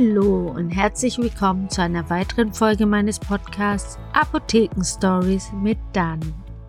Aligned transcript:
Hallo 0.00 0.50
und 0.56 0.70
herzlich 0.70 1.18
willkommen 1.18 1.68
zu 1.68 1.82
einer 1.82 2.08
weiteren 2.08 2.54
Folge 2.54 2.86
meines 2.86 3.18
Podcasts 3.18 3.98
Apotheken 4.14 4.82
Stories 4.82 5.52
mit 5.62 5.76
Dan. 5.92 6.20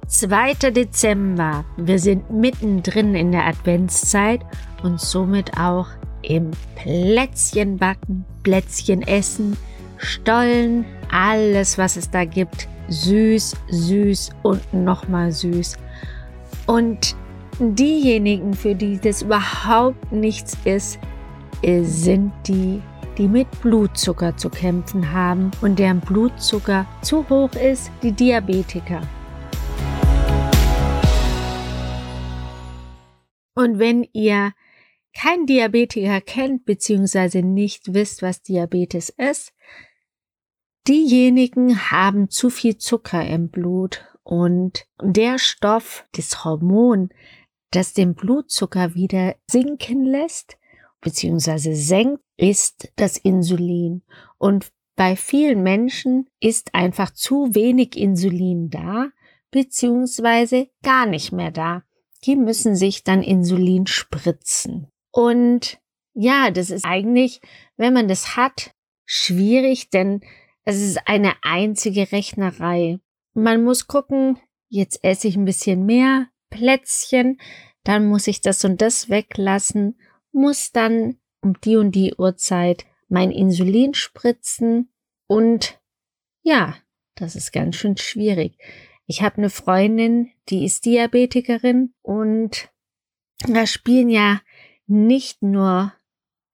2. 0.07 0.71
Dezember. 0.71 1.63
Wir 1.77 1.97
sind 1.97 2.29
mittendrin 2.29 3.15
in 3.15 3.31
der 3.31 3.45
Adventszeit 3.45 4.41
und 4.83 4.99
somit 4.99 5.57
auch 5.57 5.87
im 6.23 6.51
Plätzchen 6.75 7.77
backen, 7.77 8.25
Plätzchen 8.43 9.01
essen, 9.01 9.55
Stollen, 9.95 10.83
alles 11.09 11.77
was 11.77 11.95
es 11.95 12.09
da 12.09 12.25
gibt. 12.25 12.67
Süß, 12.89 13.55
süß 13.69 14.31
und 14.43 14.73
nochmal 14.73 15.31
süß. 15.31 15.77
Und 16.67 17.15
diejenigen, 17.59 18.53
für 18.53 18.75
die 18.75 18.99
das 18.99 19.21
überhaupt 19.21 20.11
nichts 20.11 20.57
ist, 20.65 20.99
sind 21.63 22.33
die, 22.47 22.81
die 23.17 23.27
mit 23.27 23.47
Blutzucker 23.61 24.37
zu 24.37 24.49
kämpfen 24.49 25.11
haben 25.11 25.51
und 25.61 25.79
deren 25.79 25.99
Blutzucker 26.01 26.85
zu 27.01 27.27
hoch 27.29 27.53
ist, 27.53 27.91
die 28.01 28.11
Diabetiker. 28.11 29.01
Und 33.55 33.79
wenn 33.79 34.07
ihr 34.13 34.53
kein 35.13 35.45
Diabetiker 35.45 36.21
kennt 36.21 36.65
bzw. 36.65 37.41
nicht 37.41 37.93
wisst, 37.93 38.21
was 38.21 38.41
Diabetes 38.41 39.09
ist, 39.09 39.53
diejenigen 40.87 41.91
haben 41.91 42.29
zu 42.29 42.49
viel 42.49 42.77
Zucker 42.77 43.25
im 43.25 43.49
Blut 43.49 44.05
und 44.23 44.85
der 45.01 45.37
Stoff, 45.37 46.05
das 46.13 46.43
Hormon, 46.43 47.09
das 47.71 47.93
den 47.93 48.15
Blutzucker 48.15 48.95
wieder 48.95 49.35
sinken 49.49 50.05
lässt, 50.05 50.57
beziehungsweise 51.01 51.75
senkt, 51.75 52.21
ist 52.37 52.91
das 52.95 53.17
Insulin. 53.17 54.03
Und 54.37 54.71
bei 54.95 55.15
vielen 55.15 55.63
Menschen 55.63 56.27
ist 56.39 56.73
einfach 56.73 57.11
zu 57.11 57.53
wenig 57.53 57.95
Insulin 57.97 58.69
da, 58.69 59.09
beziehungsweise 59.51 60.69
gar 60.83 61.05
nicht 61.05 61.31
mehr 61.31 61.51
da. 61.51 61.83
Die 62.25 62.35
müssen 62.35 62.75
sich 62.75 63.03
dann 63.03 63.23
Insulin 63.23 63.87
spritzen. 63.87 64.87
Und 65.11 65.79
ja, 66.13 66.51
das 66.51 66.69
ist 66.69 66.85
eigentlich, 66.85 67.41
wenn 67.77 67.93
man 67.93 68.07
das 68.07 68.35
hat, 68.35 68.73
schwierig, 69.05 69.89
denn 69.89 70.21
es 70.63 70.81
ist 70.81 71.07
eine 71.07 71.33
einzige 71.41 72.11
Rechnerei. 72.11 72.99
Man 73.33 73.63
muss 73.63 73.87
gucken, 73.87 74.39
jetzt 74.69 75.03
esse 75.03 75.27
ich 75.27 75.35
ein 75.35 75.45
bisschen 75.45 75.85
mehr 75.85 76.27
Plätzchen, 76.49 77.39
dann 77.83 78.07
muss 78.07 78.27
ich 78.27 78.41
das 78.41 78.63
und 78.63 78.81
das 78.81 79.09
weglassen 79.09 79.97
muss 80.31 80.71
dann 80.71 81.17
um 81.41 81.59
die 81.61 81.75
und 81.75 81.93
die 81.93 82.15
Uhrzeit 82.17 82.85
mein 83.07 83.31
Insulin 83.31 83.93
spritzen 83.93 84.89
und 85.27 85.79
ja, 86.43 86.75
das 87.15 87.35
ist 87.35 87.51
ganz 87.51 87.75
schön 87.75 87.97
schwierig. 87.97 88.57
Ich 89.05 89.21
habe 89.21 89.37
eine 89.37 89.49
Freundin, 89.49 90.29
die 90.49 90.65
ist 90.65 90.85
Diabetikerin 90.85 91.93
und 92.01 92.69
da 93.47 93.67
spielen 93.67 94.09
ja 94.09 94.41
nicht 94.87 95.41
nur 95.41 95.93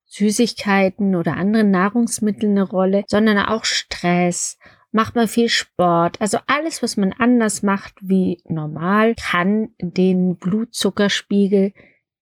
Süßigkeiten 0.05 1.15
oder 1.15 1.35
andere 1.35 1.63
Nahrungsmittel 1.63 2.49
eine 2.49 2.63
Rolle, 2.63 3.03
sondern 3.07 3.37
auch 3.39 3.65
Stress. 3.65 4.57
Macht 4.91 5.15
man 5.15 5.27
viel 5.27 5.49
Sport. 5.49 6.19
Also 6.21 6.39
alles, 6.47 6.81
was 6.81 6.97
man 6.97 7.13
anders 7.13 7.61
macht 7.61 7.95
wie 8.01 8.41
normal, 8.45 9.15
kann 9.15 9.69
den 9.79 10.37
Blutzuckerspiegel 10.37 11.73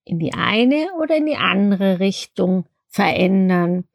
in 0.05 0.19
die 0.19 0.33
eine 0.33 0.87
oder 1.01 1.17
in 1.17 1.25
die 1.25 1.35
andere 1.35 1.99
Richtung 1.99 2.65
verändern. 2.87 3.85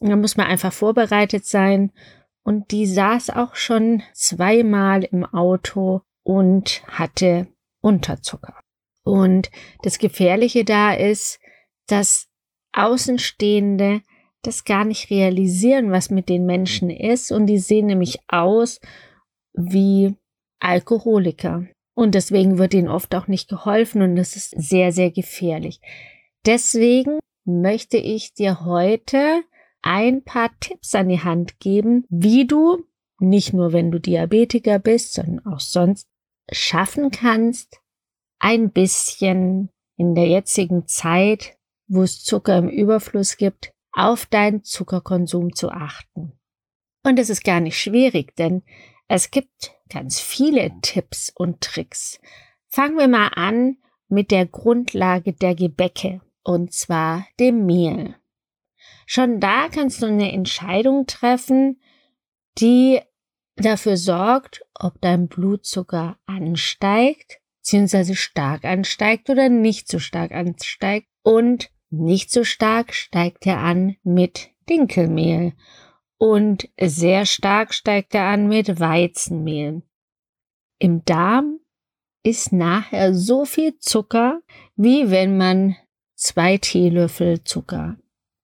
da 0.00 0.16
muss 0.16 0.36
man 0.36 0.46
einfach 0.46 0.72
vorbereitet 0.72 1.46
sein. 1.46 1.92
Und 2.42 2.70
die 2.72 2.86
saß 2.86 3.30
auch 3.30 3.54
schon 3.54 4.02
zweimal 4.12 5.04
im 5.04 5.24
Auto 5.24 6.02
und 6.22 6.82
hatte 6.86 7.46
Unterzucker. 7.80 8.54
Und 9.02 9.50
das 9.82 9.98
Gefährliche 9.98 10.64
da 10.64 10.92
ist, 10.92 11.38
dass 11.86 12.28
Außenstehende 12.72 14.02
das 14.42 14.64
gar 14.64 14.84
nicht 14.84 15.10
realisieren, 15.10 15.90
was 15.90 16.10
mit 16.10 16.28
den 16.28 16.46
Menschen 16.46 16.90
ist. 16.90 17.30
Und 17.30 17.46
die 17.46 17.58
sehen 17.58 17.86
nämlich 17.86 18.20
aus 18.28 18.80
wie 19.52 20.14
Alkoholiker. 20.60 21.66
Und 22.00 22.14
deswegen 22.14 22.56
wird 22.56 22.72
ihnen 22.72 22.88
oft 22.88 23.14
auch 23.14 23.26
nicht 23.26 23.50
geholfen 23.50 24.00
und 24.00 24.16
das 24.16 24.34
ist 24.34 24.54
sehr, 24.56 24.90
sehr 24.90 25.10
gefährlich. 25.10 25.82
Deswegen 26.46 27.18
möchte 27.44 27.98
ich 27.98 28.32
dir 28.32 28.64
heute 28.64 29.42
ein 29.82 30.24
paar 30.24 30.48
Tipps 30.60 30.94
an 30.94 31.10
die 31.10 31.20
Hand 31.20 31.60
geben, 31.60 32.06
wie 32.08 32.46
du, 32.46 32.86
nicht 33.18 33.52
nur 33.52 33.74
wenn 33.74 33.90
du 33.90 34.00
Diabetiker 34.00 34.78
bist, 34.78 35.12
sondern 35.12 35.44
auch 35.44 35.60
sonst, 35.60 36.06
schaffen 36.50 37.10
kannst, 37.10 37.82
ein 38.38 38.70
bisschen 38.70 39.68
in 39.98 40.14
der 40.14 40.26
jetzigen 40.26 40.86
Zeit, 40.86 41.58
wo 41.86 42.00
es 42.02 42.24
Zucker 42.24 42.56
im 42.56 42.70
Überfluss 42.70 43.36
gibt, 43.36 43.74
auf 43.92 44.24
deinen 44.24 44.64
Zuckerkonsum 44.64 45.54
zu 45.54 45.68
achten. 45.68 46.32
Und 47.04 47.18
es 47.18 47.28
ist 47.28 47.44
gar 47.44 47.60
nicht 47.60 47.78
schwierig, 47.78 48.34
denn 48.36 48.62
es 49.10 49.32
gibt 49.32 49.72
ganz 49.88 50.20
viele 50.20 50.70
Tipps 50.82 51.32
und 51.34 51.60
Tricks. 51.60 52.20
Fangen 52.68 52.96
wir 52.96 53.08
mal 53.08 53.32
an 53.34 53.76
mit 54.08 54.30
der 54.30 54.46
Grundlage 54.46 55.32
der 55.32 55.56
Gebäcke, 55.56 56.20
und 56.44 56.72
zwar 56.72 57.26
dem 57.40 57.66
Mehl. 57.66 58.14
Schon 59.06 59.40
da 59.40 59.68
kannst 59.68 60.00
du 60.00 60.06
eine 60.06 60.30
Entscheidung 60.30 61.06
treffen, 61.06 61.80
die 62.58 63.00
dafür 63.56 63.96
sorgt, 63.96 64.62
ob 64.74 65.00
dein 65.00 65.26
Blutzucker 65.26 66.16
ansteigt, 66.26 67.40
beziehungsweise 67.58 68.14
stark 68.14 68.64
ansteigt 68.64 69.28
oder 69.28 69.48
nicht 69.48 69.88
so 69.88 69.98
stark 69.98 70.30
ansteigt. 70.30 71.08
Und 71.24 71.68
nicht 71.90 72.30
so 72.30 72.44
stark 72.44 72.94
steigt 72.94 73.44
er 73.44 73.58
an 73.58 73.96
mit 74.04 74.50
Dinkelmehl 74.68 75.54
und 76.20 76.68
sehr 76.78 77.24
stark 77.24 77.72
steigt 77.72 78.14
er 78.14 78.26
an 78.26 78.46
mit 78.46 78.78
Weizenmehl. 78.78 79.82
Im 80.78 81.02
Darm 81.06 81.60
ist 82.22 82.52
nachher 82.52 83.14
so 83.14 83.46
viel 83.46 83.78
Zucker, 83.78 84.42
wie 84.76 85.10
wenn 85.10 85.38
man 85.38 85.76
zwei 86.16 86.58
Teelöffel 86.58 87.42
Zucker 87.44 87.96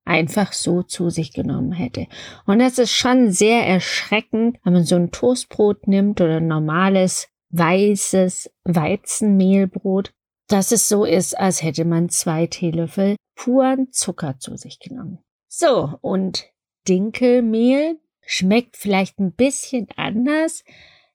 einfach 0.07 0.55
so 0.55 0.83
zu 0.83 1.11
sich 1.11 1.35
genommen 1.35 1.73
hätte. 1.73 2.07
Und 2.47 2.61
das 2.61 2.79
ist 2.79 2.93
schon 2.93 3.31
sehr 3.31 3.67
erschreckend, 3.67 4.59
wenn 4.65 4.73
man 4.73 4.85
so 4.85 4.97
ein 4.97 5.11
Toastbrot 5.11 5.87
nimmt 5.87 6.23
oder 6.23 6.39
ein 6.39 6.47
normales 6.47 7.29
weißes 7.51 8.51
Weizenmehlbrot, 8.65 10.15
dass 10.49 10.73
es 10.73 10.89
so 10.89 11.05
ist, 11.05 11.37
als 11.39 11.63
hätte 11.63 11.85
man 11.85 12.09
zwei 12.09 12.47
Teelöffel 12.47 13.17
puren 13.35 13.93
Zucker 13.93 14.39
zu 14.39 14.57
sich 14.57 14.79
genommen. 14.79 15.19
So, 15.49 15.99
und 16.01 16.47
Dinkelmehl 16.89 17.99
schmeckt 18.25 18.77
vielleicht 18.77 19.19
ein 19.19 19.33
bisschen 19.33 19.89
anders. 19.97 20.65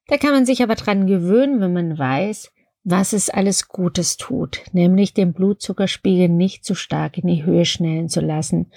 Da 0.08 0.18
kann 0.18 0.32
man 0.32 0.46
sich 0.46 0.64
aber 0.64 0.76
dran 0.76 1.08
gewöhnen, 1.08 1.60
wenn 1.62 1.74
man 1.74 1.98
weiß, 1.98 2.52
was 2.84 3.14
es 3.14 3.30
alles 3.30 3.68
Gutes 3.68 4.18
tut, 4.18 4.64
nämlich 4.72 5.14
den 5.14 5.34
Blutzuckerspiegel 5.34 6.30
nicht 6.30 6.66
zu 6.66 6.74
stark 6.74 7.18
in 7.18 7.28
die 7.28 7.44
Höhe 7.44 7.66
schnellen 7.66 8.10
zu 8.10 8.22
lassen. 8.22 8.72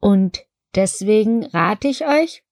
Und 0.00 0.44
deswegen 0.74 1.44
rate 1.46 1.88
ich 1.88 2.06
euch, 2.06 2.44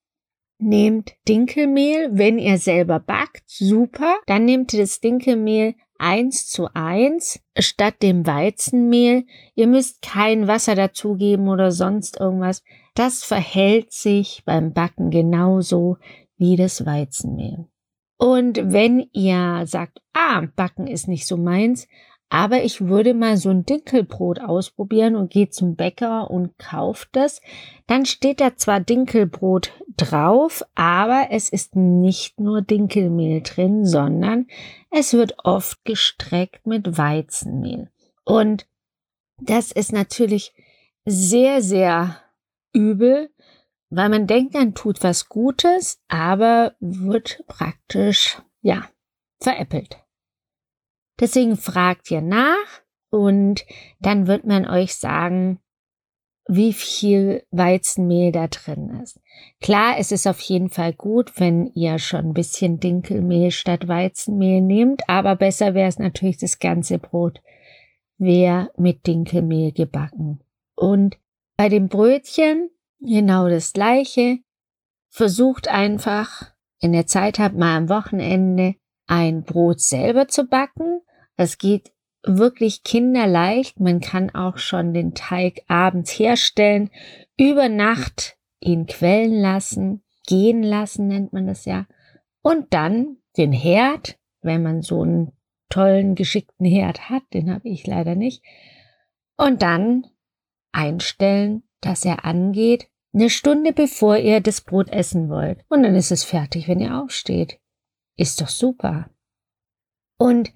nehmt 0.57 1.13
Dinkelmehl, 1.27 2.09
wenn 2.13 2.39
ihr 2.39 2.57
selber 2.57 2.99
backt, 2.99 3.43
super, 3.45 4.17
dann 4.25 4.45
nehmt 4.45 4.73
ihr 4.73 4.81
das 4.81 4.99
Dinkelmehl 4.99 5.75
eins 5.99 6.47
zu 6.47 6.67
eins 6.73 7.39
statt 7.57 8.01
dem 8.01 8.25
Weizenmehl. 8.25 9.25
Ihr 9.55 9.67
müsst 9.67 10.01
kein 10.01 10.47
Wasser 10.47 10.75
dazugeben 10.75 11.47
oder 11.49 11.71
sonst 11.71 12.19
irgendwas. 12.19 12.63
Das 12.95 13.23
verhält 13.23 13.91
sich 13.91 14.43
beim 14.45 14.73
Backen 14.73 15.11
genauso 15.11 15.97
wie 16.37 16.55
das 16.55 16.85
Weizenmehl. 16.85 17.67
Und 18.17 18.59
wenn 18.73 19.09
ihr 19.13 19.63
sagt, 19.65 20.01
ah, 20.13 20.43
Backen 20.55 20.87
ist 20.87 21.07
nicht 21.07 21.27
so 21.27 21.37
meins, 21.37 21.87
aber 22.29 22.63
ich 22.63 22.81
würde 22.81 23.13
mal 23.13 23.37
so 23.37 23.49
ein 23.49 23.65
Dinkelbrot 23.65 24.41
ausprobieren 24.41 25.15
und 25.15 25.31
gehe 25.31 25.49
zum 25.49 25.75
Bäcker 25.75 26.29
und 26.29 26.57
kauft 26.57 27.09
das, 27.13 27.41
dann 27.87 28.05
steht 28.05 28.41
da 28.41 28.55
zwar 28.55 28.81
Dinkelbrot 28.81 29.71
drauf, 29.95 30.63
aber 30.75 31.27
es 31.31 31.49
ist 31.49 31.75
nicht 31.75 32.39
nur 32.39 32.61
Dinkelmehl 32.61 33.41
drin, 33.41 33.85
sondern 33.85 34.47
es 34.91 35.13
wird 35.13 35.35
oft 35.43 35.83
gestreckt 35.85 36.67
mit 36.67 36.97
Weizenmehl. 36.97 37.89
Und 38.25 38.67
das 39.39 39.71
ist 39.71 39.93
natürlich 39.93 40.53
sehr, 41.05 41.61
sehr 41.61 42.17
übel, 42.73 43.29
weil 43.89 44.09
man 44.09 44.27
denkt, 44.27 44.53
man 44.53 44.73
tut 44.73 45.01
was 45.01 45.29
Gutes, 45.29 46.01
aber 46.09 46.75
wird 46.81 47.43
praktisch, 47.47 48.41
ja, 48.61 48.89
veräppelt. 49.39 49.97
Deswegen 51.19 51.57
fragt 51.57 52.11
ihr 52.11 52.21
nach 52.21 52.81
und 53.09 53.65
dann 53.99 54.27
wird 54.27 54.45
man 54.45 54.67
euch 54.67 54.95
sagen, 54.95 55.59
wie 56.49 56.71
viel 56.71 57.43
Weizenmehl 57.51 58.31
da 58.31 58.47
drin 58.47 59.01
ist. 59.03 59.19
Klar, 59.59 59.95
es 59.97 60.11
ist 60.11 60.27
auf 60.27 60.39
jeden 60.39 60.69
Fall 60.69 60.93
gut, 60.93 61.39
wenn 61.39 61.67
ihr 61.73 61.99
schon 61.99 62.27
ein 62.27 62.33
bisschen 62.33 62.79
Dinkelmehl 62.79 63.51
statt 63.51 63.87
Weizenmehl 63.87 64.61
nehmt, 64.61 65.09
aber 65.09 65.35
besser 65.35 65.73
wäre 65.73 65.89
es 65.89 65.99
natürlich, 65.99 66.37
das 66.37 66.59
ganze 66.59 66.99
Brot 66.99 67.41
wäre 68.17 68.71
mit 68.77 69.05
Dinkelmehl 69.07 69.73
gebacken. 69.73 70.39
Und 70.75 71.17
bei 71.57 71.69
dem 71.69 71.89
Brötchen 71.89 72.69
genau 72.99 73.49
das 73.49 73.73
gleiche. 73.73 74.39
Versucht 75.09 75.67
einfach, 75.67 76.53
wenn 76.81 76.93
ihr 76.93 77.07
Zeit 77.07 77.39
habt, 77.39 77.55
mal 77.55 77.75
am 77.75 77.89
Wochenende 77.89 78.75
ein 79.07 79.43
Brot 79.43 79.79
selber 79.79 80.27
zu 80.27 80.45
backen. 80.45 81.01
Das 81.37 81.57
geht 81.57 81.91
wirklich 82.23 82.83
kinderleicht. 82.83 83.79
Man 83.79 84.01
kann 84.01 84.29
auch 84.31 84.57
schon 84.57 84.93
den 84.93 85.13
Teig 85.13 85.61
abends 85.67 86.11
herstellen, 86.11 86.89
über 87.37 87.69
Nacht 87.69 88.37
ihn 88.59 88.85
quellen 88.87 89.39
lassen, 89.39 90.03
gehen 90.25 90.63
lassen 90.63 91.07
nennt 91.07 91.31
man 91.31 91.47
das 91.47 91.65
ja. 91.65 91.87
Und 92.41 92.73
dann 92.73 93.17
den 93.37 93.51
Herd, 93.51 94.17
wenn 94.41 94.63
man 94.63 94.81
so 94.81 95.03
einen 95.03 95.31
tollen, 95.69 96.15
geschickten 96.15 96.65
Herd 96.65 97.09
hat, 97.09 97.23
den 97.33 97.53
habe 97.53 97.69
ich 97.69 97.85
leider 97.85 98.15
nicht. 98.15 98.43
Und 99.37 99.61
dann 99.61 100.07
einstellen, 100.71 101.63
dass 101.81 102.05
er 102.05 102.25
angeht, 102.25 102.89
eine 103.13 103.29
Stunde 103.29 103.73
bevor 103.73 104.17
ihr 104.17 104.41
das 104.41 104.61
Brot 104.61 104.89
essen 104.89 105.29
wollt. 105.29 105.63
Und 105.69 105.83
dann 105.83 105.95
ist 105.95 106.11
es 106.11 106.23
fertig, 106.23 106.67
wenn 106.67 106.79
ihr 106.79 106.99
aufsteht. 106.99 107.59
Ist 108.15 108.41
doch 108.41 108.49
super. 108.49 109.09
Und 110.17 110.51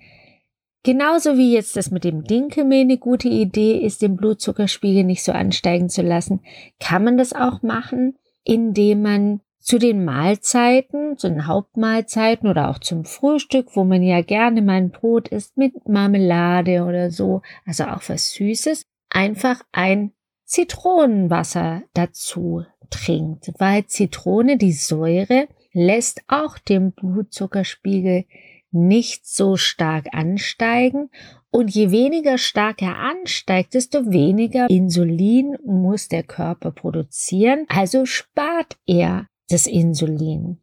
genauso 0.83 1.37
wie 1.37 1.53
jetzt 1.53 1.75
das 1.75 1.91
mit 1.91 2.03
dem 2.03 2.23
Dinkelmehl 2.23 2.81
eine 2.81 2.97
gute 2.97 3.29
Idee 3.29 3.77
ist, 3.77 4.01
den 4.01 4.15
Blutzuckerspiegel 4.15 5.03
nicht 5.03 5.23
so 5.23 5.31
ansteigen 5.31 5.89
zu 5.89 6.01
lassen, 6.01 6.41
kann 6.79 7.03
man 7.03 7.17
das 7.17 7.33
auch 7.33 7.61
machen, 7.61 8.15
indem 8.43 9.01
man 9.01 9.41
zu 9.59 9.77
den 9.77 10.03
Mahlzeiten, 10.03 11.17
zu 11.17 11.29
den 11.29 11.45
Hauptmahlzeiten 11.45 12.49
oder 12.49 12.69
auch 12.69 12.79
zum 12.79 13.05
Frühstück, 13.05 13.75
wo 13.75 13.83
man 13.83 14.01
ja 14.01 14.21
gerne 14.21 14.61
mal 14.61 14.77
ein 14.77 14.89
Brot 14.89 15.27
isst 15.27 15.55
mit 15.55 15.87
Marmelade 15.87 16.83
oder 16.83 17.11
so, 17.11 17.41
also 17.65 17.83
auch 17.85 18.01
was 18.07 18.31
Süßes, 18.31 18.83
einfach 19.09 19.61
ein 19.71 20.13
Zitronenwasser 20.45 21.83
dazu 21.93 22.65
trinkt, 22.89 23.51
weil 23.57 23.85
Zitrone, 23.85 24.57
die 24.57 24.73
Säure, 24.73 25.47
lässt 25.73 26.21
auch 26.27 26.57
den 26.57 26.91
Blutzuckerspiegel 26.91 28.25
nicht 28.71 29.25
so 29.25 29.57
stark 29.57 30.07
ansteigen 30.13 31.09
und 31.51 31.69
je 31.69 31.91
weniger 31.91 32.37
stark 32.37 32.81
er 32.81 32.97
ansteigt, 32.97 33.73
desto 33.73 34.11
weniger 34.11 34.69
Insulin 34.69 35.57
muss 35.65 36.07
der 36.07 36.23
Körper 36.23 36.71
produzieren, 36.71 37.65
also 37.67 38.05
spart 38.05 38.77
er 38.85 39.27
das 39.49 39.67
Insulin. 39.67 40.61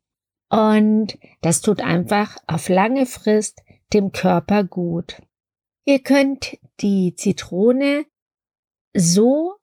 Und 0.50 1.18
das 1.42 1.60
tut 1.60 1.82
einfach 1.82 2.38
auf 2.46 2.70
lange 2.70 3.04
Frist 3.04 3.60
dem 3.92 4.12
Körper 4.12 4.64
gut. 4.64 5.20
Ihr 5.84 5.98
könnt 5.98 6.58
die 6.80 7.14
Zitrone 7.14 8.06
so 8.94 9.54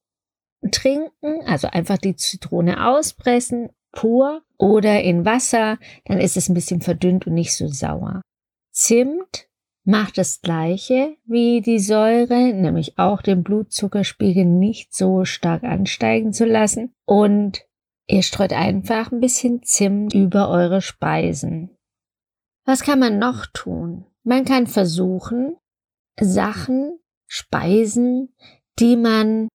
trinken, 0.71 1.41
also 1.45 1.67
einfach 1.67 1.97
die 1.97 2.15
Zitrone 2.15 2.87
auspressen, 2.87 3.69
pur 3.91 4.43
oder 4.57 5.01
in 5.01 5.25
Wasser, 5.25 5.79
dann 6.05 6.19
ist 6.19 6.37
es 6.37 6.49
ein 6.49 6.53
bisschen 6.53 6.81
verdünnt 6.81 7.25
und 7.25 7.33
nicht 7.33 7.55
so 7.55 7.67
sauer. 7.67 8.21
Zimt 8.75 9.47
macht 9.85 10.17
das 10.17 10.41
gleiche 10.41 11.15
wie 11.23 11.61
die 11.61 11.79
Säure, 11.79 12.51
nämlich 12.53 12.99
auch 12.99 13.21
den 13.21 13.41
Blutzuckerspiegel 13.41 14.43
nicht 14.43 14.93
so 14.93 15.23
stark 15.23 15.63
ansteigen 15.63 16.33
zu 16.33 16.45
lassen 16.45 16.93
und 17.05 17.65
ihr 18.07 18.21
streut 18.21 18.51
einfach 18.51 19.13
ein 19.13 19.21
bisschen 19.21 19.63
Zimt 19.63 20.13
über 20.13 20.49
eure 20.49 20.81
Speisen. 20.81 21.69
Was 22.65 22.83
kann 22.83 22.99
man 22.99 23.17
noch 23.17 23.45
tun? 23.45 24.07
Man 24.23 24.43
kann 24.43 24.67
versuchen, 24.67 25.55
Sachen, 26.19 26.99
Speisen, 27.27 28.35
die 28.77 28.97
man 28.97 29.47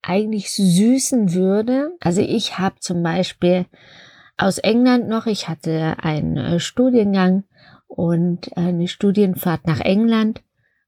eigentlich 0.00 0.52
süßen 0.52 1.34
würde. 1.34 1.94
Also 2.00 2.22
ich 2.22 2.58
habe 2.58 2.76
zum 2.80 3.02
Beispiel 3.02 3.66
aus 4.36 4.58
England 4.58 5.08
noch, 5.08 5.26
ich 5.26 5.48
hatte 5.48 5.96
einen 5.98 6.36
äh, 6.36 6.60
Studiengang 6.60 7.44
und 7.96 8.56
eine 8.56 8.88
Studienfahrt 8.88 9.66
nach 9.66 9.80
England 9.80 10.42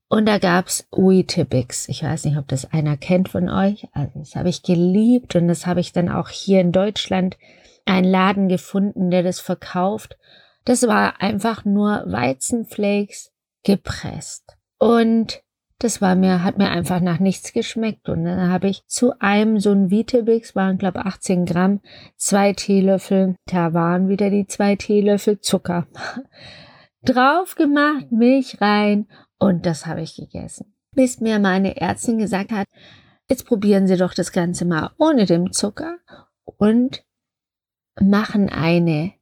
und 0.08 0.26
da 0.26 0.38
gab's 0.38 0.86
Uitibix. 0.92 1.88
Ich 1.88 2.02
weiß 2.02 2.24
nicht, 2.24 2.36
ob 2.36 2.46
das 2.48 2.72
einer 2.72 2.96
kennt 2.96 3.28
von 3.28 3.48
euch. 3.48 3.88
Also 3.92 4.18
das 4.18 4.36
habe 4.36 4.48
ich 4.48 4.62
geliebt 4.62 5.34
und 5.34 5.48
das 5.48 5.66
habe 5.66 5.80
ich 5.80 5.92
dann 5.92 6.08
auch 6.08 6.28
hier 6.28 6.60
in 6.60 6.72
Deutschland 6.72 7.36
einen 7.84 8.06
Laden 8.06 8.48
gefunden, 8.48 9.10
der 9.10 9.22
das 9.22 9.40
verkauft. 9.40 10.16
Das 10.64 10.86
war 10.86 11.20
einfach 11.20 11.64
nur 11.64 12.04
Weizenflakes 12.06 13.32
gepresst. 13.64 14.56
Und 14.78 15.42
das 15.78 16.00
war 16.00 16.14
mir, 16.14 16.42
hat 16.42 16.56
mir 16.56 16.70
einfach 16.70 17.00
nach 17.00 17.18
nichts 17.18 17.52
geschmeckt. 17.52 18.08
Und 18.08 18.24
dann 18.24 18.50
habe 18.50 18.68
ich 18.68 18.86
zu 18.86 19.18
einem 19.20 19.58
so 19.58 19.72
ein 19.72 19.90
Vitebix, 19.90 20.54
waren 20.54 20.78
glaube 20.78 21.04
18 21.04 21.46
Gramm, 21.46 21.80
zwei 22.16 22.52
Teelöffel, 22.52 23.36
da 23.46 23.74
waren 23.74 24.08
wieder 24.08 24.30
die 24.30 24.46
zwei 24.46 24.76
Teelöffel 24.76 25.40
Zucker. 25.40 25.86
Drauf 27.06 27.54
gemacht, 27.54 28.10
Milch 28.10 28.60
rein 28.60 29.06
und 29.38 29.66
das 29.66 29.86
habe 29.86 30.02
ich 30.02 30.16
gegessen. 30.16 30.74
Bis 30.92 31.20
mir 31.20 31.38
meine 31.38 31.76
Ärztin 31.80 32.18
gesagt 32.18 32.52
hat, 32.52 32.66
jetzt 33.28 33.46
probieren 33.46 33.86
Sie 33.86 33.96
doch 33.96 34.14
das 34.14 34.32
Ganze 34.32 34.64
mal 34.64 34.90
ohne 34.98 35.26
dem 35.26 35.52
Zucker 35.52 35.98
und 36.44 37.04
machen 38.00 38.48
eine 38.48 39.12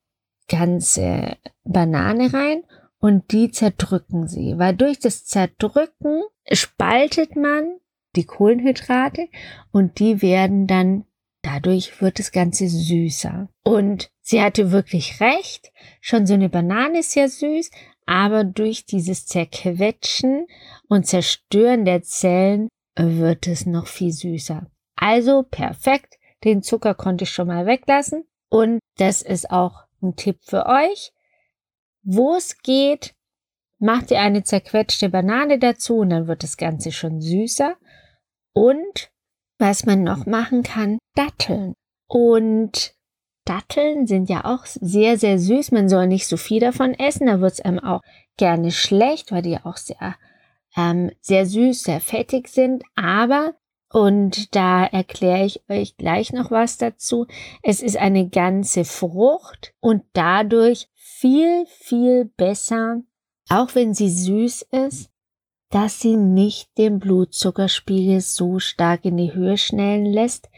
ganze 0.49 1.37
Banane 1.65 2.33
rein 2.33 2.65
und 2.99 3.33
die 3.33 3.51
zerdrücken 3.51 4.29
sie, 4.29 4.59
weil 4.59 4.75
durch 4.75 4.99
das 4.99 5.25
Zerdrücken 5.25 6.23
spaltet 6.51 7.37
man 7.37 7.79
die 8.17 8.25
Kohlenhydrate 8.25 9.29
und 9.73 9.99
die 9.99 10.23
werden 10.23 10.67
dann, 10.67 11.05
dadurch 11.45 12.01
wird 12.01 12.19
das 12.19 12.33
Ganze 12.33 12.69
süßer. 12.69 13.49
Und 13.63 14.11
sie 14.21 14.43
hatte 14.43 14.73
wirklich 14.73 15.21
recht, 15.21 15.73
schon 16.01 16.27
so 16.27 16.35
eine 16.35 16.49
Banane 16.49 17.01
ist 17.01 17.15
ja 17.15 17.29
süß, 17.29 17.71
aber 18.07 18.45
durch 18.45 18.87
dieses 18.87 19.27
Zerquetschen 19.27 20.47
und 20.89 21.07
Zerstören 21.07 21.85
der 21.85 22.03
Zellen 22.03 22.69
wird 22.97 23.47
es 23.47 23.67
noch 23.67 23.87
viel 23.87 24.13
süßer. 24.13 24.67
Also 24.97 25.43
perfekt, 25.43 26.15
den 26.45 26.63
Zucker 26.63 26.95
konnte 26.95 27.25
ich 27.25 27.31
schon 27.31 27.49
mal 27.49 27.67
weglassen 27.67 28.25
und 28.51 28.79
das 28.97 29.23
ist 29.23 29.51
auch 29.51 29.85
ein 30.03 30.17
Tipp 30.17 30.39
für 30.43 30.67
euch 30.67 31.13
wo 32.05 32.35
es 32.35 32.59
geht, 32.59 33.15
macht 33.79 34.11
ihr 34.11 34.21
eine 34.21 34.45
zerquetschte 34.45 35.09
Banane 35.09 35.59
dazu 35.59 35.99
und 35.99 36.11
dann 36.11 36.29
wird 36.29 36.43
das 36.43 36.57
Ganze 36.57 36.93
schon 36.93 37.21
süßer. 37.21 37.77
Und 38.53 39.04
was 39.59 39.87
man 39.87 40.03
noch 40.03 40.27
machen 40.27 40.63
kann, 40.63 40.99
Datteln. 41.15 41.75
Und 42.07 42.95
Datteln 43.45 44.07
sind 44.07 44.29
ja 44.29 44.45
auch 44.45 44.65
sehr, 44.67 45.19
sehr 45.19 45.39
süß. 45.39 45.73
Man 45.73 45.89
soll 45.89 46.07
nicht 46.07 46.27
so 46.27 46.37
viel 46.37 46.61
davon 46.61 46.95
essen. 46.95 47.27
Da 47.27 47.41
wird 47.41 47.53
es 47.53 47.61
einem 47.61 47.79
auch 47.79 48.01
gerne 48.37 48.71
schlecht, 48.71 49.33
weil 49.33 49.43
die 49.43 49.59
auch 49.59 49.77
sehr, 49.77 50.17
ähm, 50.77 51.11
sehr 51.21 51.47
süß, 51.47 51.83
sehr 51.83 52.01
fettig 52.01 52.49
sind. 52.49 52.83
Aber, 52.95 53.55
und 53.93 54.55
da 54.57 54.85
erkläre 54.85 55.45
ich 55.45 55.63
euch 55.69 55.97
gleich 55.97 56.33
noch 56.33 56.51
was 56.51 56.79
dazu, 56.79 57.27
es 57.63 57.83
ist 57.83 57.97
eine 57.97 58.29
ganze 58.29 58.85
Frucht 58.85 59.75
und 59.81 60.03
dadurch 60.15 60.89
viel, 60.95 61.67
viel 61.67 62.25
besser, 62.25 63.03
auch 63.49 63.75
wenn 63.75 63.95
sie 63.95 64.11
süß 64.11 64.63
ist, 64.73 65.11
dass 65.75 66.01
sie 66.01 66.17
nicht 66.17 66.79
den 66.79 67.01
Blutzuckerspiegel 67.01 68.21
so 68.21 68.61
stark 68.61 69.05
in 69.05 69.17
die 69.17 69.35
Höhe 69.35 69.59
schnellen 69.59 70.07
lässt, 70.07 70.49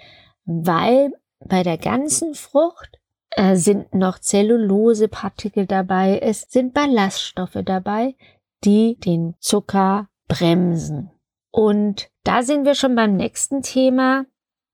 weil 0.45 1.11
bei 1.43 1.63
der 1.63 1.79
ganzen 1.79 2.35
Frucht 2.35 3.01
äh, 3.31 3.57
sind 3.57 3.95
noch 3.95 4.19
Zellulosepartikel 4.19 5.65
dabei, 5.65 6.19
es 6.19 6.43
sind 6.51 6.75
Ballaststoffe 6.75 7.57
dabei, 7.65 8.15
die 8.63 8.99
den 8.99 9.35
Zucker 9.41 10.11
bremsen. 10.29 11.11
Und 11.51 12.11
da 12.23 12.43
sind 12.43 12.67
wir 12.67 12.75
schon 12.75 12.95
beim 12.95 13.17
nächsten 13.17 13.63
Thema. 13.63 14.27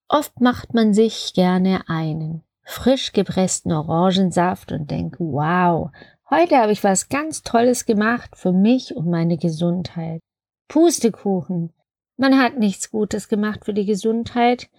Oft 0.09 0.41
macht 0.41 0.75
man 0.75 0.93
sich 0.93 1.35
gerne 1.35 1.85
einen 1.87 2.43
frisch 2.65 3.13
gepressten 3.13 3.71
Orangensaft 3.71 4.73
und 4.73 4.91
denke, 4.91 5.19
wow, 5.21 5.93
heute 6.31 6.57
habe 6.57 6.73
ich 6.73 6.83
was 6.83 7.09
ganz 7.09 7.43
Tolles 7.43 7.87
gemacht 7.87 8.31
für 8.35 8.53
mich 8.53 8.97
und 8.97 9.09
meine 9.09 9.37
Gesundheit. 9.37 10.21
Pustekuchen. 10.73 11.71
Man 12.17 12.39
hat 12.39 12.59
nichts 12.59 12.91
Gutes 12.91 13.29
gemacht 13.29 13.67
für 13.67 13.75
die 13.75 13.85
Gesundheit. 13.85 14.71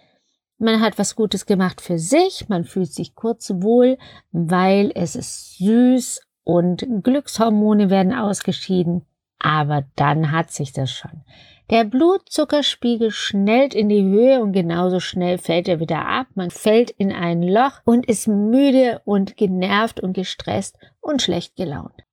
Man 0.57 0.81
hat 0.81 0.97
was 0.97 1.15
Gutes 1.15 1.45
gemacht 1.45 1.81
für 1.81 1.99
sich. 1.99 2.49
Man 2.49 2.63
fühlt 2.63 2.91
sich 2.91 3.13
kurz 3.13 3.51
wohl, 3.57 3.99
weil 4.31 4.91
es 4.95 5.15
ist 5.15 5.59
süß 5.59 6.21
und 6.43 6.83
Glückshormone 7.03 7.91
werden 7.91 8.11
ausgeschieden. 8.11 9.05
aber 9.37 9.83
dann 9.97 10.31
hat 10.31 10.51
sich 10.51 10.71
das 10.71 10.89
schon. 10.89 11.21
Der 11.69 11.83
Blutzuckerspiegel 11.83 13.11
schnellt 13.11 13.75
in 13.75 13.89
die 13.89 14.03
Höhe 14.03 14.41
und 14.41 14.53
genauso 14.53 14.99
schnell 14.99 15.37
fällt 15.37 15.67
er 15.67 15.79
wieder 15.79 16.07
ab. 16.07 16.27
Man 16.33 16.49
fällt 16.49 16.89
in 16.91 17.11
ein 17.11 17.43
Loch 17.43 17.81
und 17.85 18.07
ist 18.07 18.27
müde 18.27 19.01
und 19.05 19.37
genervt 19.37 19.99
und 19.99 20.13
gestresst 20.13 20.77
und 21.01 21.21
schlecht 21.21 21.55
gelaunt. 21.55 22.03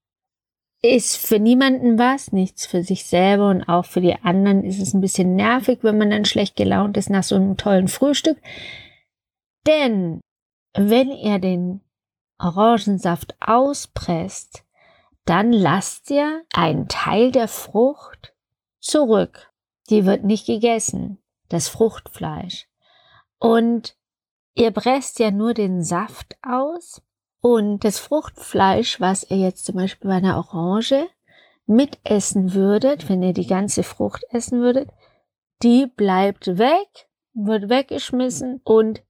Ist 0.82 1.18
für 1.18 1.38
niemanden 1.38 1.98
was, 1.98 2.32
nichts 2.32 2.64
für 2.66 2.82
sich 2.82 3.04
selber 3.04 3.50
und 3.50 3.64
auch 3.64 3.84
für 3.84 4.00
die 4.00 4.16
anderen 4.22 4.64
ist 4.64 4.80
es 4.80 4.94
ein 4.94 5.02
bisschen 5.02 5.36
nervig, 5.36 5.80
wenn 5.82 5.98
man 5.98 6.10
dann 6.10 6.24
schlecht 6.24 6.56
gelaunt 6.56 6.96
ist 6.96 7.10
nach 7.10 7.22
so 7.22 7.34
einem 7.34 7.58
tollen 7.58 7.88
Frühstück. 7.88 8.38
Denn 9.66 10.20
wenn 10.74 11.10
ihr 11.10 11.38
den 11.38 11.82
Orangensaft 12.38 13.34
auspresst, 13.40 14.64
dann 15.26 15.52
lasst 15.52 16.10
ihr 16.10 16.42
einen 16.54 16.88
Teil 16.88 17.30
der 17.30 17.48
Frucht 17.48 18.34
zurück. 18.80 19.52
Die 19.90 20.06
wird 20.06 20.24
nicht 20.24 20.46
gegessen, 20.46 21.18
das 21.48 21.68
Fruchtfleisch. 21.68 22.68
Und 23.38 23.96
ihr 24.54 24.70
presst 24.70 25.18
ja 25.18 25.30
nur 25.30 25.52
den 25.52 25.82
Saft 25.82 26.36
aus 26.42 27.02
und 27.40 27.84
das 27.84 27.98
Fruchtfleisch, 27.98 29.00
was 29.00 29.30
ihr 29.30 29.38
jetzt 29.38 29.64
zum 29.64 29.76
Beispiel 29.76 30.08
bei 30.08 30.16
einer 30.16 30.36
Orange 30.36 31.08
mitessen 31.66 32.54
würdet, 32.54 33.08
wenn 33.08 33.22
ihr 33.22 33.32
die 33.32 33.46
ganze 33.46 33.82
Frucht 33.82 34.24
essen 34.30 34.60
würdet, 34.60 34.90
die 35.62 35.86
bleibt 35.86 36.58
weg, 36.58 37.08
wird 37.32 37.68
weggeschmissen 37.68 38.60
und 38.64 39.02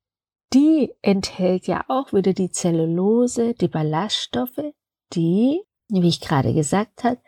die 0.52 0.92
enthält 1.00 1.66
ja 1.66 1.84
auch 1.88 2.12
wieder 2.12 2.32
die 2.32 2.50
Zellulose, 2.50 3.54
die 3.54 3.68
Ballaststoffe, 3.68 4.74
die, 5.12 5.62
wie 5.88 6.08
ich 6.08 6.20
gerade 6.20 6.52
gesagt 6.52 7.04
habe, 7.04 7.18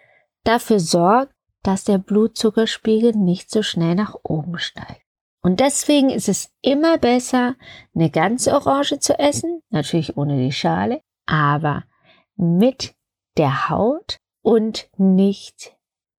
dafür 0.44 0.80
sorgt, 0.80 1.32
dass 1.62 1.84
der 1.84 1.98
Blutzuckerspiegel 1.98 3.12
nicht 3.12 3.50
so 3.50 3.62
schnell 3.62 3.94
nach 3.94 4.16
oben 4.24 4.58
steigt. 4.58 5.01
Und 5.42 5.58
deswegen 5.58 6.08
ist 6.10 6.28
es 6.28 6.50
immer 6.62 6.98
besser, 6.98 7.56
eine 7.94 8.10
ganze 8.10 8.54
Orange 8.54 9.00
zu 9.00 9.18
essen, 9.18 9.60
natürlich 9.70 10.16
ohne 10.16 10.36
die 10.36 10.52
Schale, 10.52 11.02
aber 11.26 11.82
mit 12.36 12.94
der 13.36 13.68
Haut 13.68 14.18
und 14.42 14.88
nicht 14.96 15.76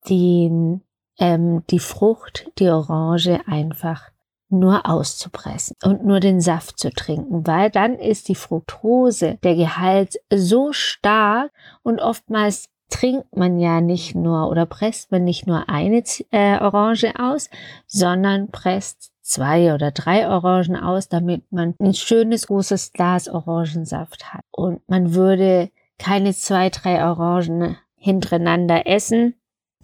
den, 0.10 0.82
ähm, 1.20 1.64
die 1.70 1.80
Frucht, 1.80 2.52
die 2.60 2.70
Orange 2.70 3.40
einfach 3.46 4.12
nur 4.50 4.88
auszupressen 4.88 5.76
und 5.84 6.06
nur 6.06 6.20
den 6.20 6.42
Saft 6.42 6.78
zu 6.78 6.92
trinken, 6.92 7.48
weil 7.48 7.70
dann 7.72 7.96
ist 7.96 8.28
die 8.28 8.36
Fructose, 8.36 9.40
der 9.42 9.56
Gehalt 9.56 10.18
so 10.32 10.74
stark 10.74 11.52
und 11.82 12.00
oftmals 12.00 12.70
trinkt 12.90 13.36
man 13.36 13.58
ja 13.58 13.82
nicht 13.82 14.14
nur 14.14 14.50
oder 14.50 14.68
presst 14.68 15.12
man 15.12 15.24
nicht 15.24 15.48
nur 15.48 15.70
eine 15.70 16.04
äh, 16.32 16.60
Orange 16.60 17.14
aus, 17.18 17.50
sondern 17.88 18.52
presst 18.52 19.13
zwei 19.24 19.74
oder 19.74 19.92
drei 19.92 20.28
Orangen 20.28 20.76
aus, 20.76 21.10
damit 21.10 21.52
man 21.52 21.74
ein 21.80 21.94
schönes 21.94 22.48
großes 22.48 22.94
Glas 22.94 23.28
Orangensaft 23.28 24.34
hat. 24.34 24.44
Und 24.52 24.88
man 24.88 25.16
würde 25.16 25.72
keine 25.98 26.34
zwei, 26.34 26.70
drei 26.70 27.04
Orangen 27.04 27.78
hintereinander 27.96 28.86
essen. 28.86 29.36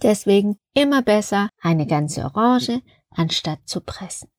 Deswegen 0.01 0.57
immer 0.73 1.01
besser 1.01 1.49
eine 1.61 1.87
ganze 1.87 2.23
Orange 2.25 2.81
anstatt 3.11 3.59
zu 3.65 3.81
pressen. 3.81 4.29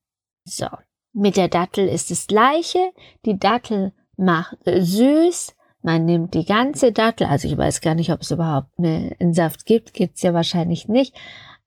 So, 0.45 0.66
mit 1.12 1.37
der 1.37 1.49
Dattel 1.49 1.88
ist 1.88 2.11
das 2.11 2.26
gleiche. 2.26 2.92
Die 3.25 3.38
Dattel 3.38 3.92
macht 4.16 4.59
süß. 4.64 5.54
Man 5.83 6.04
nimmt 6.04 6.35
die 6.35 6.45
ganze 6.45 6.92
Dattel, 6.92 7.26
also 7.26 7.49
ich 7.49 7.57
weiß 7.57 7.80
gar 7.80 7.95
nicht, 7.95 8.12
ob 8.12 8.21
es 8.21 8.30
überhaupt 8.30 8.69
einen 8.78 9.33
Saft 9.33 9.64
gibt, 9.64 9.95
gibt's 9.95 10.21
ja 10.21 10.35
wahrscheinlich 10.35 10.88
nicht. 10.88 11.16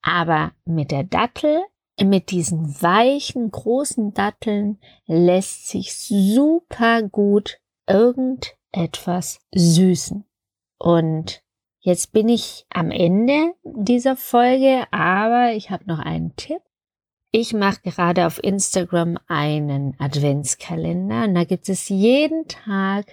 Aber 0.03 0.51
mit 0.65 0.91
der 0.91 1.03
Dattel, 1.03 1.63
mit 2.01 2.31
diesen 2.31 2.81
weichen, 2.81 3.51
großen 3.51 4.13
Datteln 4.13 4.79
lässt 5.05 5.67
sich 5.67 5.95
super 5.95 7.03
gut 7.03 7.59
irgendetwas 7.87 9.39
süßen. 9.53 10.25
Und 10.77 11.43
jetzt 11.79 12.11
bin 12.11 12.29
ich 12.29 12.65
am 12.69 12.91
Ende 12.91 13.53
dieser 13.63 14.15
Folge, 14.15 14.87
aber 14.91 15.53
ich 15.53 15.69
habe 15.69 15.85
noch 15.85 15.99
einen 15.99 16.35
Tipp. 16.35 16.61
Ich 17.31 17.53
mache 17.53 17.81
gerade 17.81 18.27
auf 18.27 18.43
Instagram 18.43 19.17
einen 19.27 19.95
Adventskalender 19.99 21.23
und 21.23 21.35
da 21.35 21.43
gibt 21.45 21.67
es 21.67 21.89
jeden 21.89 22.47
Tag 22.47 23.07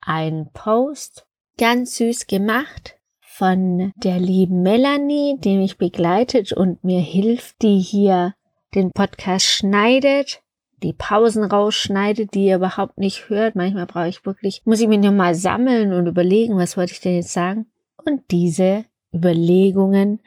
einen 0.00 0.50
Post, 0.52 1.26
ganz 1.58 1.96
süß 1.96 2.26
gemacht 2.26 2.98
von 3.42 3.92
der 3.96 4.20
lieben 4.20 4.62
Melanie, 4.62 5.36
die 5.36 5.56
mich 5.56 5.76
begleitet 5.76 6.52
und 6.52 6.84
mir 6.84 7.00
hilft, 7.00 7.60
die 7.62 7.80
hier 7.80 8.36
den 8.72 8.92
Podcast 8.92 9.46
schneidet, 9.46 10.42
die 10.80 10.92
Pausen 10.92 11.42
rausschneidet, 11.42 12.34
die 12.34 12.46
ihr 12.46 12.56
überhaupt 12.58 12.98
nicht 12.98 13.30
hört. 13.30 13.56
Manchmal 13.56 13.86
brauche 13.86 14.06
ich 14.06 14.24
wirklich, 14.24 14.62
muss 14.64 14.78
ich 14.78 14.86
mir 14.86 14.98
nur 14.98 15.10
mal 15.10 15.34
sammeln 15.34 15.92
und 15.92 16.06
überlegen, 16.06 16.56
was 16.56 16.76
wollte 16.76 16.92
ich 16.92 17.00
denn 17.00 17.16
jetzt 17.16 17.32
sagen? 17.32 17.66
Und 18.04 18.30
diese 18.30 18.84
Überlegungen 19.12 20.20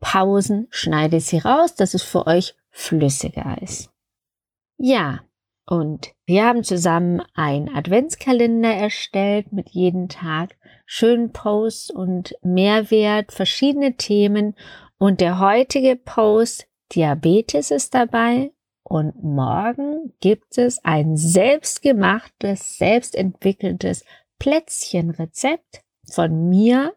Pausen 0.00 0.66
schneidet 0.70 1.22
sie 1.22 1.38
raus, 1.38 1.76
dass 1.76 1.94
es 1.94 2.02
für 2.02 2.26
euch 2.26 2.56
flüssiger 2.70 3.62
ist. 3.62 3.90
Ja, 4.76 5.20
und 5.66 6.14
wir 6.26 6.44
haben 6.44 6.62
zusammen 6.62 7.22
einen 7.34 7.74
Adventskalender 7.74 8.74
erstellt 8.74 9.52
mit 9.52 9.70
jeden 9.70 10.08
Tag 10.08 10.56
schönen 10.84 11.32
Posts 11.32 11.90
und 11.90 12.34
Mehrwert, 12.42 13.32
verschiedene 13.32 13.96
Themen. 13.96 14.54
Und 14.98 15.20
der 15.20 15.38
heutige 15.38 15.96
Post 15.96 16.66
Diabetes 16.92 17.70
ist 17.70 17.94
dabei. 17.94 18.52
Und 18.82 19.22
morgen 19.24 20.12
gibt 20.20 20.58
es 20.58 20.84
ein 20.84 21.16
selbstgemachtes, 21.16 22.76
selbstentwickeltes 22.76 24.04
Plätzchenrezept 24.38 25.80
von 26.12 26.50
mir 26.50 26.94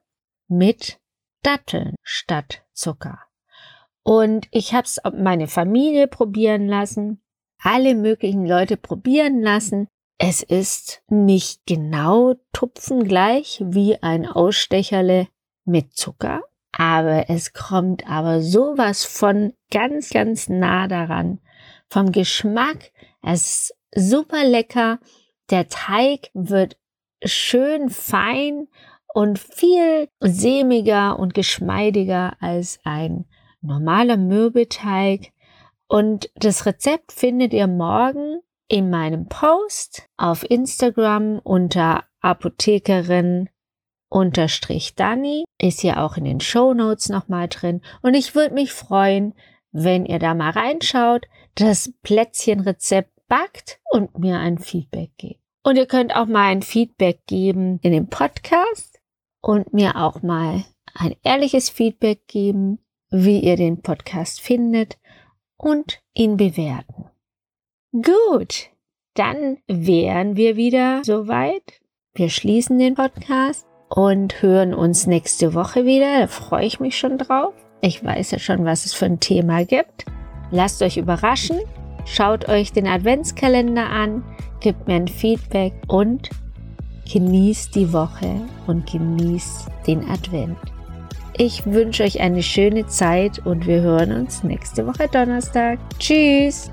mit 0.50 1.00
Datteln 1.44 1.96
statt 2.04 2.66
Zucker. 2.74 3.20
Und 4.04 4.48
ich 4.52 4.74
habe 4.74 4.84
es 4.84 5.00
meine 5.18 5.48
Familie 5.48 6.08
probieren 6.08 6.68
lassen, 6.68 7.22
alle 7.62 7.96
möglichen 7.96 8.46
Leute 8.46 8.78
probieren 8.78 9.42
lassen. 9.42 9.88
Es 10.20 10.42
ist 10.42 11.04
nicht 11.10 11.62
genau 11.68 12.36
tupfengleich 12.54 13.62
wie 13.66 14.02
ein 14.02 14.26
Ausstecherle 14.26 15.28
mit 15.66 15.94
Zucker, 15.94 16.42
aber 16.72 17.30
es 17.30 17.54
kommt 17.54 18.10
aber 18.10 18.42
sowas 18.42 19.06
von 19.06 19.54
ganz, 19.72 20.10
ganz 20.10 20.50
nah 20.50 20.88
daran. 20.88 21.40
Vom 21.90 22.12
Geschmack, 22.12 22.92
es 23.22 23.72
ist 23.94 24.10
super 24.12 24.44
lecker. 24.44 25.00
Der 25.50 25.70
Teig 25.70 26.30
wird 26.34 26.78
schön 27.24 27.90
fein 27.90 28.68
und 29.14 29.40
viel 29.40 30.10
sämiger 30.20 31.18
und 31.18 31.34
geschmeidiger 31.34 32.38
als 32.40 32.80
ein 32.84 33.26
normaler 33.62 34.18
Mürbeteig. 34.18 35.32
Und 35.88 36.30
das 36.36 36.66
Rezept 36.66 37.12
findet 37.12 37.54
ihr 37.54 37.68
morgen 37.68 38.42
in 38.68 38.90
meinem 38.90 39.28
Post 39.28 40.08
auf 40.18 40.50
Instagram 40.50 41.40
unter 41.44 42.04
Apothekerin 42.20 43.50
unterstrich 44.10 44.96
Dani. 44.96 45.46
Ist 45.60 45.84
ja 45.84 46.06
auch 46.06 46.18
in 46.18 46.26
den 46.26 46.42
Show 46.42 46.74
Notes 46.74 47.10
nochmal 47.10 47.48
drin. 47.48 47.82
Und 48.02 48.14
ich 48.14 48.36
würde 48.36 48.54
mich 48.54 48.74
freuen, 48.74 49.34
wenn 49.72 50.06
ihr 50.06 50.20
da 50.20 50.34
mal 50.34 50.52
reinschaut, 50.52 51.26
das 51.56 51.94
Plätzchenrezept 52.04 53.12
backt 53.28 53.80
und 53.92 54.18
mir 54.20 54.40
ein 54.40 54.58
Feedback 54.58 55.12
gebt. 55.18 55.42
Und 55.64 55.78
ihr 55.78 55.86
könnt 55.86 56.16
auch 56.16 56.28
mal 56.28 56.48
ein 56.48 56.62
Feedback 56.62 57.26
geben 57.28 57.80
in 57.82 57.92
dem 57.92 58.08
Podcast 58.08 59.00
und 59.42 59.74
mir 59.74 59.98
auch 59.98 60.22
mal 60.22 60.64
ein 60.94 61.16
ehrliches 61.24 61.70
Feedback 61.70 62.28
geben, 62.28 62.80
wie 63.10 63.40
ihr 63.40 63.56
den 63.56 63.82
Podcast 63.82 64.42
findet 64.42 64.98
und 65.58 66.00
ihn 66.14 66.38
bewerten. 66.38 67.06
Gut, 67.92 68.70
dann 69.14 69.58
wären 69.68 70.36
wir 70.36 70.56
wieder 70.56 71.04
soweit. 71.04 71.82
Wir 72.14 72.30
schließen 72.30 72.80
den 72.80 72.96
Podcast 72.96 73.66
und 73.90 74.42
hören 74.42 74.74
uns 74.74 75.08
nächste 75.08 75.54
Woche 75.54 75.86
wieder. 75.86 76.22
Da 76.22 76.28
freue 76.28 76.66
ich 76.66 76.80
mich 76.80 76.98
schon 76.98 77.18
drauf. 77.18 77.54
Ich 77.82 78.04
weiß 78.04 78.32
ja 78.32 78.40
schon, 78.40 78.66
was 78.66 78.86
es 78.86 78.94
für 78.94 79.06
ein 79.06 79.20
Thema 79.20 79.66
gibt. 79.66 80.06
Lasst 80.52 80.82
euch 80.82 80.98
überraschen, 80.98 81.60
schaut 82.06 82.48
euch 82.50 82.72
den 82.72 82.88
Adventskalender 82.88 83.90
an, 83.90 84.24
gebt 84.60 84.88
mir 84.88 84.96
ein 84.96 85.08
Feedback 85.08 85.74
und 85.88 86.30
Genießt 87.12 87.74
die 87.74 87.94
Woche 87.94 88.42
und 88.68 88.92
genießt 88.92 89.70
den 89.88 90.04
Advent. 90.10 90.58
Ich 91.40 91.68
wünsche 91.68 92.04
euch 92.04 92.20
eine 92.20 92.42
schöne 92.42 92.88
Zeit 92.88 93.46
und 93.46 93.68
wir 93.68 93.82
hören 93.82 94.12
uns 94.12 94.44
nächste 94.44 94.88
Woche 94.88 95.08
Donnerstag. 95.08 95.78
Tschüss! 96.00 96.72